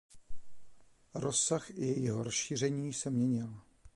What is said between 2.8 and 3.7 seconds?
se měnil.